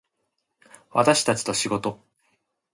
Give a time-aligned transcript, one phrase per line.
[0.89, 2.01] 私たちと仕事